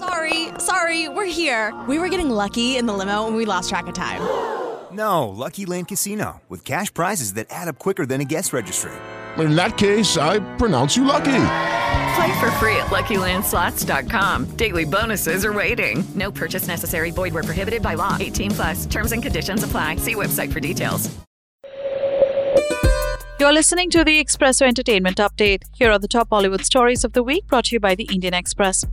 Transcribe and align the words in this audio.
Sorry, 0.00 0.48
sorry, 0.58 1.10
we're 1.10 1.26
here. 1.26 1.78
We 1.86 1.98
were 1.98 2.08
getting 2.08 2.30
lucky 2.30 2.78
in 2.78 2.86
the 2.86 2.94
limo 2.94 3.26
and 3.26 3.36
we 3.36 3.44
lost 3.44 3.68
track 3.68 3.86
of 3.86 3.94
time. 3.94 4.22
No, 4.92 5.28
Lucky 5.28 5.66
Land 5.66 5.86
Casino, 5.86 6.40
with 6.48 6.64
cash 6.64 6.92
prizes 6.92 7.34
that 7.34 7.46
add 7.48 7.68
up 7.68 7.78
quicker 7.78 8.04
than 8.04 8.20
a 8.20 8.24
guest 8.24 8.52
registry. 8.52 8.90
In 9.38 9.54
that 9.54 9.78
case, 9.78 10.16
I 10.16 10.40
pronounce 10.56 10.96
you 10.96 11.04
lucky. 11.04 11.46
Play 12.16 12.40
for 12.40 12.50
free 12.58 12.74
at 12.74 12.88
LuckyLandSlots.com. 12.90 14.56
Daily 14.56 14.84
bonuses 14.84 15.44
are 15.44 15.52
waiting. 15.52 16.02
No 16.16 16.32
purchase 16.32 16.66
necessary. 16.66 17.12
Void 17.12 17.32
where 17.34 17.44
prohibited 17.44 17.82
by 17.82 17.94
law. 17.94 18.16
18 18.18 18.50
plus. 18.50 18.86
Terms 18.86 19.12
and 19.12 19.22
conditions 19.22 19.62
apply. 19.62 19.94
See 19.96 20.16
website 20.16 20.52
for 20.52 20.58
details. 20.58 21.08
You're 23.38 23.52
listening 23.52 23.90
to 23.90 24.02
the 24.04 24.22
Expresso 24.22 24.66
Entertainment 24.66 25.18
Update. 25.18 25.62
Here 25.72 25.90
are 25.92 26.00
the 26.00 26.08
top 26.08 26.30
Bollywood 26.30 26.64
stories 26.64 27.04
of 27.04 27.12
the 27.12 27.22
week 27.22 27.46
brought 27.46 27.66
to 27.66 27.76
you 27.76 27.80
by 27.80 27.94
the 27.94 28.08
Indian 28.12 28.34
Express. 28.34 28.84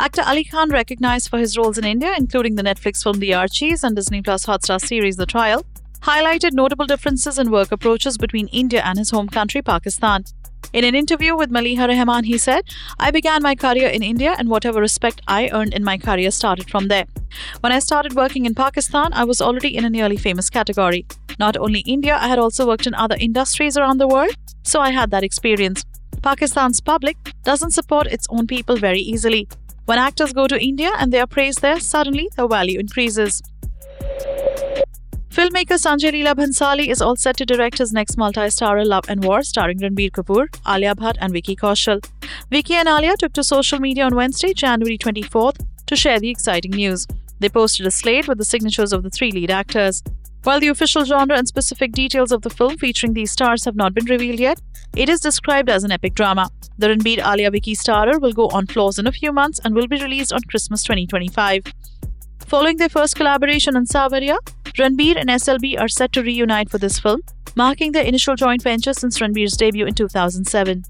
Actor 0.00 0.22
Alyy 0.22 0.50
Khan, 0.50 0.70
recognized 0.70 1.28
for 1.28 1.38
his 1.38 1.56
roles 1.56 1.78
in 1.78 1.84
India, 1.84 2.12
including 2.18 2.56
the 2.56 2.64
Netflix 2.64 3.04
film 3.04 3.20
The 3.20 3.32
Archies 3.32 3.84
and 3.84 3.94
Disney 3.94 4.22
Plus 4.22 4.44
Hotstar 4.44 4.80
series 4.80 5.16
The 5.16 5.24
Trial, 5.24 5.64
highlighted 6.00 6.52
notable 6.52 6.86
differences 6.86 7.38
in 7.38 7.52
work 7.52 7.70
approaches 7.70 8.18
between 8.18 8.48
India 8.48 8.82
and 8.84 8.98
his 8.98 9.10
home 9.10 9.28
country, 9.28 9.62
Pakistan. 9.62 10.24
In 10.72 10.82
an 10.82 10.96
interview 10.96 11.36
with 11.36 11.52
Maliha 11.52 11.86
Rahman, 11.86 12.24
he 12.24 12.38
said, 12.38 12.64
I 12.98 13.12
began 13.12 13.40
my 13.40 13.54
career 13.54 13.86
in 13.86 14.02
India 14.02 14.34
and 14.36 14.48
whatever 14.48 14.80
respect 14.80 15.20
I 15.28 15.48
earned 15.52 15.72
in 15.72 15.84
my 15.84 15.96
career 15.96 16.32
started 16.32 16.68
from 16.68 16.88
there. 16.88 17.06
When 17.60 17.70
I 17.70 17.78
started 17.78 18.14
working 18.14 18.46
in 18.46 18.54
Pakistan, 18.56 19.12
I 19.12 19.22
was 19.22 19.40
already 19.40 19.76
in 19.76 19.84
a 19.84 19.90
nearly 19.90 20.16
famous 20.16 20.50
category. 20.50 21.06
Not 21.38 21.56
only 21.56 21.80
India, 21.80 22.16
I 22.20 22.26
had 22.26 22.40
also 22.40 22.66
worked 22.66 22.88
in 22.88 22.94
other 22.94 23.16
industries 23.20 23.76
around 23.76 23.98
the 23.98 24.08
world, 24.08 24.34
so 24.64 24.80
I 24.80 24.90
had 24.90 25.12
that 25.12 25.22
experience. 25.22 25.84
Pakistan's 26.20 26.80
public 26.80 27.16
doesn't 27.44 27.70
support 27.70 28.08
its 28.08 28.26
own 28.28 28.48
people 28.48 28.76
very 28.76 29.00
easily. 29.00 29.46
When 29.86 29.98
actors 29.98 30.32
go 30.32 30.46
to 30.46 30.58
India 30.58 30.90
and 30.98 31.12
they 31.12 31.20
are 31.20 31.26
praised 31.26 31.60
there, 31.60 31.78
suddenly 31.78 32.30
their 32.36 32.48
value 32.48 32.78
increases. 32.78 33.42
Filmmaker 35.28 35.76
Sanjay 35.82 36.12
Leela 36.12 36.34
Bhansali 36.34 36.86
is 36.88 37.02
all 37.02 37.16
set 37.16 37.36
to 37.36 37.44
direct 37.44 37.78
his 37.78 37.92
next 37.92 38.16
multi-starrer 38.16 38.86
Love 38.86 39.04
and 39.08 39.24
War 39.24 39.42
starring 39.42 39.80
Ranbir 39.80 40.10
Kapoor, 40.10 40.46
Alia 40.66 40.94
Bhatt 40.94 41.16
and 41.20 41.32
Vicky 41.32 41.56
Kaushal. 41.56 42.00
Vicky 42.50 42.74
and 42.74 42.88
Alia 42.88 43.16
took 43.18 43.32
to 43.34 43.44
social 43.44 43.78
media 43.78 44.04
on 44.04 44.14
Wednesday, 44.14 44.54
January 44.54 44.96
24th 44.96 45.66
to 45.86 45.96
share 45.96 46.18
the 46.18 46.30
exciting 46.30 46.70
news. 46.70 47.06
They 47.40 47.48
posted 47.48 47.86
a 47.86 47.90
slate 47.90 48.26
with 48.26 48.38
the 48.38 48.44
signatures 48.44 48.92
of 48.92 49.02
the 49.02 49.10
three 49.10 49.32
lead 49.32 49.50
actors. 49.50 50.02
While 50.44 50.60
the 50.60 50.68
official 50.68 51.06
genre 51.06 51.38
and 51.38 51.48
specific 51.48 51.92
details 51.92 52.30
of 52.30 52.42
the 52.42 52.50
film 52.50 52.76
featuring 52.76 53.14
these 53.14 53.32
stars 53.32 53.64
have 53.64 53.76
not 53.76 53.94
been 53.94 54.04
revealed 54.04 54.38
yet, 54.38 54.60
it 54.94 55.08
is 55.08 55.20
described 55.20 55.70
as 55.70 55.84
an 55.84 55.90
epic 55.90 56.12
drama. 56.12 56.50
The 56.76 56.88
Ranbir 56.88 57.26
Alia 57.26 57.50
Vicky 57.50 57.74
starrer 57.74 58.20
will 58.20 58.34
go 58.34 58.48
on 58.48 58.66
floors 58.66 58.98
in 58.98 59.06
a 59.06 59.12
few 59.12 59.32
months 59.32 59.58
and 59.64 59.74
will 59.74 59.86
be 59.86 60.02
released 60.02 60.34
on 60.34 60.40
Christmas 60.50 60.82
2025. 60.82 61.64
Following 62.40 62.76
their 62.76 62.90
first 62.90 63.16
collaboration 63.16 63.74
on 63.74 63.86
Saawariya, 63.86 64.36
Ranbir 64.78 65.16
and 65.16 65.30
SLB 65.30 65.80
are 65.80 65.88
set 65.88 66.12
to 66.12 66.22
reunite 66.22 66.68
for 66.68 66.76
this 66.76 66.98
film, 66.98 67.22
marking 67.56 67.92
their 67.92 68.04
initial 68.04 68.36
joint 68.36 68.62
venture 68.62 68.92
since 68.92 69.20
Ranbir's 69.20 69.56
debut 69.56 69.86
in 69.86 69.94
2007. 69.94 70.84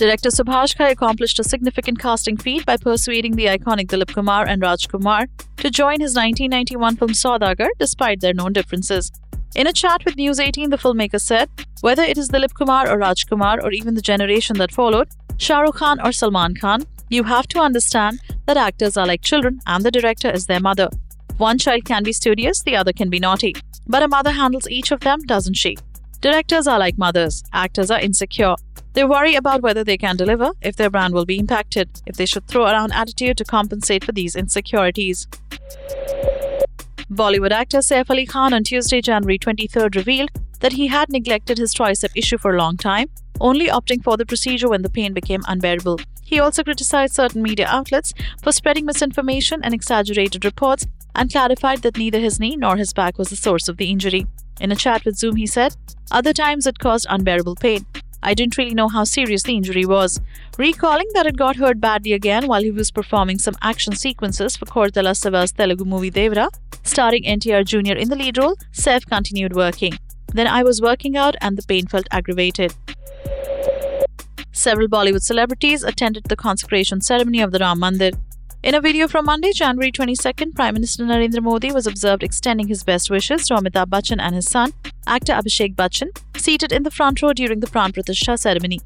Director 0.00 0.30
Subhash 0.30 0.78
Ghai 0.78 0.88
accomplished 0.88 1.38
a 1.40 1.44
significant 1.44 1.98
casting 1.98 2.38
feat 2.38 2.64
by 2.64 2.78
persuading 2.78 3.36
the 3.36 3.44
iconic 3.44 3.88
Dilip 3.88 4.14
Kumar 4.14 4.46
and 4.46 4.62
Raj 4.62 4.88
Kumar 4.88 5.26
to 5.58 5.70
join 5.70 6.00
his 6.00 6.14
1991 6.14 6.96
film 6.96 7.10
Saudagar 7.10 7.68
despite 7.78 8.20
their 8.20 8.32
known 8.32 8.54
differences. 8.54 9.12
In 9.54 9.66
a 9.66 9.74
chat 9.74 10.02
with 10.06 10.16
News 10.16 10.40
18, 10.40 10.70
the 10.70 10.78
filmmaker 10.78 11.20
said, 11.20 11.50
Whether 11.82 12.02
it 12.02 12.16
is 12.16 12.30
Dilip 12.30 12.54
Kumar 12.54 12.88
or 12.88 12.96
Raj 12.96 13.26
Kumar 13.26 13.60
or 13.62 13.72
even 13.72 13.94
the 13.94 14.00
generation 14.00 14.56
that 14.56 14.72
followed, 14.72 15.08
Shah 15.36 15.60
Rukh 15.60 15.74
Khan 15.74 16.00
or 16.00 16.12
Salman 16.12 16.54
Khan, 16.54 16.86
you 17.10 17.24
have 17.24 17.46
to 17.48 17.58
understand 17.58 18.20
that 18.46 18.56
actors 18.56 18.96
are 18.96 19.06
like 19.06 19.20
children 19.20 19.60
and 19.66 19.84
the 19.84 19.90
director 19.90 20.30
is 20.30 20.46
their 20.46 20.60
mother. 20.60 20.88
One 21.36 21.58
child 21.58 21.84
can 21.84 22.04
be 22.04 22.14
studious, 22.14 22.62
the 22.62 22.74
other 22.74 22.94
can 22.94 23.10
be 23.10 23.20
naughty. 23.20 23.54
But 23.86 24.02
a 24.02 24.08
mother 24.08 24.30
handles 24.30 24.66
each 24.70 24.92
of 24.92 25.00
them, 25.00 25.20
doesn't 25.26 25.58
she? 25.58 25.76
Directors 26.22 26.66
are 26.66 26.78
like 26.78 26.98
mothers, 26.98 27.42
actors 27.52 27.90
are 27.90 28.00
insecure. 28.00 28.54
They 28.92 29.04
worry 29.04 29.36
about 29.36 29.62
whether 29.62 29.84
they 29.84 29.96
can 29.96 30.16
deliver, 30.16 30.52
if 30.60 30.76
their 30.76 30.90
brand 30.90 31.14
will 31.14 31.24
be 31.24 31.38
impacted, 31.38 32.02
if 32.06 32.16
they 32.16 32.26
should 32.26 32.48
throw 32.48 32.64
around 32.64 32.92
attitude 32.92 33.36
to 33.38 33.44
compensate 33.44 34.04
for 34.04 34.12
these 34.12 34.34
insecurities. 34.34 35.28
Bollywood 37.10 37.52
actor 37.52 37.78
Saif 37.78 38.10
Ali 38.10 38.26
Khan 38.26 38.52
on 38.52 38.64
Tuesday, 38.64 39.00
January 39.00 39.38
23rd, 39.38 39.94
revealed 39.96 40.30
that 40.60 40.72
he 40.72 40.88
had 40.88 41.08
neglected 41.08 41.58
his 41.58 41.74
tricep 41.74 42.10
issue 42.14 42.38
for 42.38 42.54
a 42.54 42.58
long 42.58 42.76
time, 42.76 43.08
only 43.40 43.66
opting 43.66 44.02
for 44.02 44.16
the 44.16 44.26
procedure 44.26 44.68
when 44.68 44.82
the 44.82 44.90
pain 44.90 45.12
became 45.12 45.42
unbearable. 45.48 45.98
He 46.22 46.38
also 46.38 46.62
criticized 46.62 47.14
certain 47.14 47.42
media 47.42 47.66
outlets 47.66 48.12
for 48.42 48.52
spreading 48.52 48.86
misinformation 48.86 49.60
and 49.64 49.74
exaggerated 49.74 50.44
reports 50.44 50.86
and 51.14 51.32
clarified 51.32 51.82
that 51.82 51.96
neither 51.96 52.20
his 52.20 52.38
knee 52.38 52.56
nor 52.56 52.76
his 52.76 52.92
back 52.92 53.18
was 53.18 53.30
the 53.30 53.36
source 53.36 53.68
of 53.68 53.76
the 53.76 53.90
injury. 53.90 54.26
In 54.60 54.70
a 54.70 54.76
chat 54.76 55.04
with 55.04 55.16
Zoom, 55.16 55.36
he 55.36 55.46
said, 55.46 55.74
Other 56.12 56.32
times 56.32 56.66
it 56.66 56.78
caused 56.78 57.06
unbearable 57.08 57.56
pain. 57.56 57.86
I 58.22 58.34
didn't 58.34 58.58
really 58.58 58.74
know 58.74 58.88
how 58.88 59.04
serious 59.04 59.42
the 59.42 59.56
injury 59.56 59.86
was. 59.86 60.20
Recalling 60.58 61.08
that 61.14 61.26
it 61.26 61.36
got 61.36 61.56
hurt 61.56 61.80
badly 61.80 62.12
again 62.12 62.46
while 62.46 62.62
he 62.62 62.70
was 62.70 62.90
performing 62.90 63.38
some 63.38 63.54
action 63.62 63.94
sequences 63.94 64.56
for 64.56 64.66
Koratala 64.66 65.14
Siva's 65.16 65.52
Telugu 65.52 65.84
movie 65.84 66.10
Devara, 66.10 66.48
starring 66.82 67.24
NTR 67.24 67.64
Jr. 67.64 67.96
in 67.96 68.08
the 68.08 68.16
lead 68.16 68.38
role, 68.38 68.56
Saif 68.72 69.06
continued 69.06 69.56
working. 69.56 69.94
Then 70.32 70.46
I 70.46 70.62
was 70.62 70.80
working 70.80 71.16
out 71.16 71.34
and 71.40 71.56
the 71.56 71.62
pain 71.62 71.86
felt 71.86 72.06
aggravated. 72.10 72.74
Several 74.52 74.88
Bollywood 74.88 75.22
celebrities 75.22 75.82
attended 75.82 76.24
the 76.24 76.36
consecration 76.36 77.00
ceremony 77.00 77.40
of 77.40 77.52
the 77.52 77.58
Ram 77.58 77.80
Mandir. 77.80 78.12
In 78.62 78.74
a 78.74 78.80
video 78.82 79.08
from 79.08 79.24
Monday, 79.24 79.52
January 79.52 79.90
22nd, 79.90 80.54
Prime 80.54 80.74
Minister 80.74 81.02
Narendra 81.02 81.42
Modi 81.42 81.72
was 81.72 81.86
observed 81.86 82.22
extending 82.22 82.68
his 82.68 82.84
best 82.84 83.08
wishes 83.08 83.46
to 83.46 83.54
Amitabh 83.54 83.86
Bachchan 83.86 84.20
and 84.20 84.34
his 84.34 84.50
son, 84.50 84.74
actor 85.06 85.32
Abhishek 85.32 85.74
Bachchan, 85.74 86.10
seated 86.36 86.70
in 86.70 86.82
the 86.82 86.90
front 86.90 87.22
row 87.22 87.32
during 87.32 87.60
the 87.60 87.66
Pran 87.66 87.90
Pratishtha 87.90 88.38
ceremony. 88.38 88.78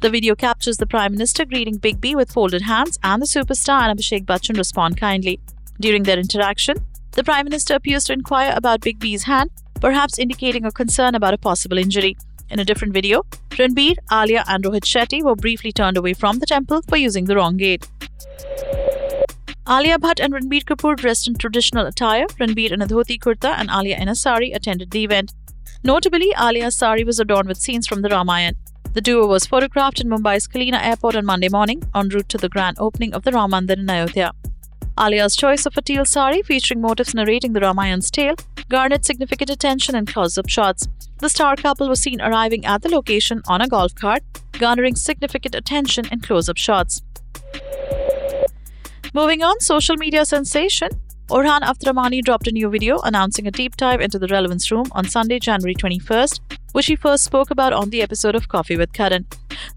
The 0.00 0.10
video 0.10 0.34
captures 0.34 0.78
the 0.78 0.86
Prime 0.86 1.12
Minister 1.12 1.44
greeting 1.44 1.76
Big 1.76 2.00
B 2.00 2.16
with 2.16 2.32
folded 2.32 2.62
hands, 2.62 2.98
and 3.04 3.22
the 3.22 3.26
superstar 3.26 3.82
and 3.82 3.96
Abhishek 3.96 4.24
Bachchan 4.24 4.58
respond 4.58 4.96
kindly. 4.96 5.38
During 5.78 6.02
their 6.02 6.18
interaction, 6.18 6.84
the 7.12 7.22
Prime 7.22 7.44
Minister 7.44 7.76
appears 7.76 8.02
to 8.06 8.12
inquire 8.12 8.52
about 8.56 8.80
Big 8.80 8.98
B's 8.98 9.22
hand, 9.22 9.50
perhaps 9.80 10.18
indicating 10.18 10.64
a 10.64 10.72
concern 10.72 11.14
about 11.14 11.34
a 11.34 11.38
possible 11.38 11.78
injury. 11.78 12.16
In 12.50 12.58
a 12.58 12.64
different 12.64 12.92
video, 12.92 13.22
Ranbir, 13.50 13.94
Alia, 14.10 14.42
and 14.48 14.64
Rohit 14.64 14.82
Shetty 14.82 15.22
were 15.22 15.36
briefly 15.36 15.70
turned 15.70 15.96
away 15.96 16.14
from 16.14 16.40
the 16.40 16.46
temple 16.46 16.82
for 16.88 16.96
using 16.96 17.26
the 17.26 17.36
wrong 17.36 17.56
gate. 17.56 17.86
Alia 19.72 20.00
Bhatt 20.00 20.18
and 20.18 20.34
Ranbir 20.34 20.64
Kapoor 20.64 20.96
dressed 20.96 21.28
in 21.28 21.34
traditional 21.36 21.86
attire, 21.86 22.26
Ranbir 22.40 22.72
in 22.72 22.82
a 22.82 22.88
dhoti 22.88 23.16
kurta 23.20 23.54
and 23.56 23.70
Alia 23.70 23.96
in 23.98 24.08
a 24.08 24.16
sari 24.16 24.50
attended 24.50 24.90
the 24.90 25.04
event. 25.04 25.32
Notably, 25.84 26.34
Alia's 26.36 26.76
sari 26.76 27.04
was 27.04 27.20
adorned 27.20 27.46
with 27.46 27.56
scenes 27.56 27.86
from 27.86 28.02
the 28.02 28.08
Ramayana. 28.08 28.56
The 28.94 29.00
duo 29.00 29.28
was 29.28 29.46
photographed 29.46 30.00
in 30.00 30.08
Mumbai's 30.08 30.48
Kalina 30.48 30.82
airport 30.82 31.14
on 31.14 31.24
Monday 31.24 31.48
morning 31.48 31.84
en 31.94 32.08
route 32.08 32.28
to 32.30 32.36
the 32.36 32.48
grand 32.48 32.78
opening 32.80 33.14
of 33.14 33.22
the 33.22 33.30
Ram 33.30 33.52
Mandir 33.52 33.78
in 33.78 33.88
Ayodhya. 33.88 34.32
Alia's 34.98 35.36
choice 35.36 35.64
of 35.66 35.76
a 35.76 35.82
teal 35.82 36.04
sari 36.04 36.42
featuring 36.42 36.80
motifs 36.80 37.14
narrating 37.14 37.52
the 37.52 37.60
Ramayan's 37.60 38.10
tale 38.10 38.34
garnered 38.68 39.04
significant 39.04 39.50
attention 39.50 39.94
in 39.94 40.04
close-up 40.04 40.48
shots. 40.48 40.88
The 41.18 41.28
star 41.28 41.54
couple 41.54 41.88
was 41.88 42.00
seen 42.00 42.20
arriving 42.20 42.66
at 42.66 42.82
the 42.82 42.88
location 42.88 43.40
on 43.46 43.60
a 43.60 43.68
golf 43.68 43.94
cart, 43.94 44.24
garnering 44.58 44.96
significant 44.96 45.54
attention 45.54 46.06
in 46.10 46.22
close-up 46.22 46.56
shots. 46.56 47.02
Moving 49.12 49.42
on, 49.42 49.58
social 49.58 49.96
media 49.96 50.24
sensation 50.24 50.88
Orhan 51.30 51.62
Awatramani 51.62 52.22
dropped 52.22 52.46
a 52.46 52.52
new 52.52 52.70
video 52.70 52.98
announcing 53.00 53.48
a 53.48 53.50
deep 53.50 53.76
dive 53.76 54.00
into 54.00 54.20
the 54.20 54.28
Relevance 54.28 54.70
Room 54.70 54.86
on 54.92 55.08
Sunday, 55.08 55.40
January 55.40 55.74
21st, 55.74 56.40
which 56.72 56.86
he 56.86 56.94
first 56.94 57.24
spoke 57.24 57.50
about 57.50 57.72
on 57.72 57.90
the 57.90 58.02
episode 58.02 58.36
of 58.36 58.48
Coffee 58.48 58.76
with 58.76 58.92
Karan. 58.92 59.26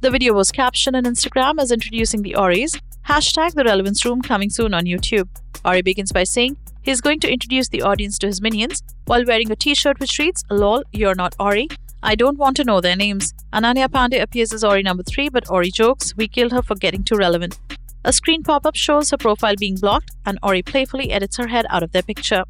The 0.01 0.11
video 0.11 0.33
was 0.33 0.51
captioned 0.51 0.95
on 0.95 1.05
Instagram 1.05 1.59
as 1.59 1.71
introducing 1.71 2.21
the 2.21 2.35
Orrys, 2.37 2.79
hashtag 3.07 3.53
the 3.53 3.63
Relevance 3.63 4.05
Room 4.05 4.21
coming 4.21 4.51
soon 4.51 4.73
on 4.75 4.85
YouTube. 4.85 5.27
Orry 5.65 5.81
begins 5.81 6.11
by 6.11 6.25
saying, 6.25 6.55
he's 6.83 7.01
going 7.01 7.19
to 7.21 7.31
introduce 7.31 7.69
the 7.69 7.81
audience 7.81 8.19
to 8.19 8.27
his 8.27 8.39
minions 8.39 8.83
while 9.05 9.25
wearing 9.25 9.49
a 9.51 9.55
t 9.55 9.73
shirt 9.73 9.99
which 9.99 10.19
reads, 10.19 10.43
Lol, 10.51 10.83
you're 10.91 11.15
not 11.15 11.35
Orry. 11.39 11.69
I 12.03 12.13
don't 12.13 12.37
want 12.37 12.55
to 12.57 12.63
know 12.63 12.81
their 12.81 12.95
names. 12.95 13.33
Ananya 13.51 13.87
Panday 13.87 14.21
appears 14.21 14.53
as 14.53 14.63
Orry 14.63 14.83
number 14.83 15.03
3, 15.03 15.29
but 15.29 15.49
Orry 15.49 15.71
jokes, 15.71 16.15
We 16.15 16.27
killed 16.27 16.51
her 16.51 16.61
for 16.61 16.75
getting 16.75 17.03
too 17.03 17.15
relevant. 17.15 17.57
A 18.05 18.11
screen 18.11 18.43
pop 18.43 18.65
up 18.65 18.75
shows 18.75 19.11
her 19.11 19.17
profile 19.17 19.55
being 19.57 19.75
blocked, 19.75 20.11
and 20.25 20.37
Orry 20.43 20.61
playfully 20.61 21.11
edits 21.11 21.37
her 21.37 21.47
head 21.47 21.65
out 21.69 21.83
of 21.83 21.91
their 21.93 22.01
picture. 22.01 22.43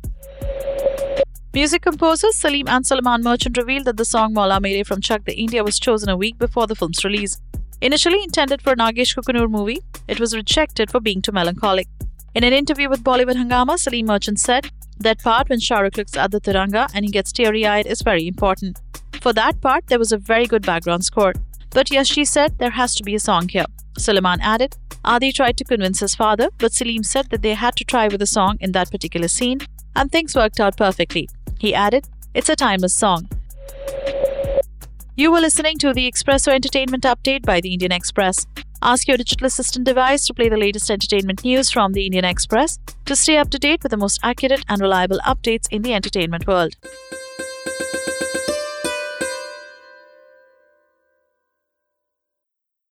Music 1.54 1.84
composers 1.84 2.36
Salim 2.36 2.68
and 2.68 2.86
Salman 2.86 3.22
Merchant 3.22 3.58
revealed 3.58 3.86
that 3.86 3.98
the 3.98 4.06
song 4.06 4.34
Maula 4.34 4.60
Mere 4.60 4.84
from 4.84 5.02
Chak 5.02 5.26
De 5.26 5.34
India 5.34 5.64
was 5.64 5.80
chosen 5.80 6.10
a 6.10 6.18
week 6.18 6.40
before 6.40 6.66
the 6.66 6.76
film's 6.76 7.06
release. 7.06 7.40
Initially 7.82 8.24
intended 8.24 8.64
for 8.64 8.74
a 8.74 8.76
Nagesh 8.76 9.16
Kukunoor 9.16 9.48
movie, 9.48 9.82
it 10.08 10.20
was 10.20 10.36
rejected 10.36 10.90
for 10.90 11.00
being 11.00 11.22
too 11.22 11.32
melancholic. 11.32 11.88
In 12.34 12.44
an 12.44 12.54
interview 12.54 12.90
with 12.90 13.04
Bollywood 13.04 13.36
Hungama, 13.36 13.78
Salim 13.78 14.08
Merchant 14.08 14.40
said 14.40 14.72
that 14.98 15.22
part 15.22 15.50
when 15.50 15.60
Shahrukh 15.60 15.98
looks 15.98 16.18
at 16.18 16.32
the 16.32 16.42
Tiranga 16.42 16.90
and 16.96 17.06
he 17.06 17.12
gets 17.12 17.32
teary 17.32 17.68
eyed 17.68 17.86
is 17.86 18.02
very 18.02 18.28
important. 18.28 18.80
For 19.22 19.34
that 19.34 19.62
part, 19.62 19.86
there 19.86 20.00
was 20.00 20.12
a 20.12 20.18
very 20.18 20.48
good 20.48 20.66
background 20.66 21.06
score. 21.06 21.34
But 21.70 21.92
yes, 21.92 22.08
she 22.08 22.26
said 22.26 22.58
there 22.58 22.72
has 22.72 22.96
to 22.96 23.04
be 23.04 23.14
a 23.14 23.20
song 23.20 23.48
here. 23.50 23.66
Sulaiman 23.98 24.42
added, 24.42 24.76
Uh, 25.06 25.14
Adi 25.14 25.32
tried 25.32 25.58
to 25.58 25.64
convince 25.64 26.00
his 26.00 26.16
father, 26.16 26.50
but 26.58 26.74
Salim 26.74 27.04
said 27.04 27.30
that 27.30 27.42
they 27.42 27.54
had 27.54 27.76
to 27.76 27.84
try 27.84 28.08
with 28.08 28.22
a 28.22 28.28
song 28.28 28.58
in 28.60 28.72
that 28.72 28.92
particular 28.92 29.28
scene, 29.28 29.60
and 29.96 30.12
things 30.12 30.36
worked 30.36 30.60
out 30.60 30.78
perfectly. 30.78 31.30
He 31.60 31.74
added, 31.74 32.08
It's 32.34 32.50
a 32.50 32.56
timeless 32.56 32.96
song. 32.96 33.30
You 35.16 35.32
were 35.32 35.42
listening 35.42 35.78
to 35.80 35.94
the 35.94 36.12
Expresso 36.12 36.52
Entertainment 36.52 37.04
Update 37.04 37.46
by 37.46 37.62
the 37.62 37.74
Indian 37.74 37.92
Express. 37.92 38.48
Ask 38.82 39.08
your 39.08 39.18
digital 39.18 39.48
assistant 39.48 39.86
device 39.86 40.26
to 40.26 40.34
play 40.34 40.50
the 40.50 40.58
latest 40.58 40.90
entertainment 40.90 41.44
news 41.44 41.70
from 41.70 41.94
the 41.94 42.06
Indian 42.06 42.26
Express 42.26 42.80
to 43.06 43.16
stay 43.16 43.38
up 43.38 43.50
to 43.52 43.60
date 43.60 43.84
with 43.84 43.92
the 43.92 43.98
most 43.98 44.20
accurate 44.24 44.64
and 44.68 44.82
reliable 44.82 45.20
updates 45.20 45.68
in 45.70 45.84
the 45.84 45.94
entertainment 45.94 46.48
world. 46.48 46.76